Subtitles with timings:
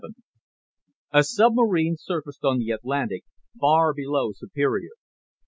[0.01, 0.07] XI
[1.19, 3.23] A submarine surfaced on the Atlantic,
[3.59, 4.93] far below Superior.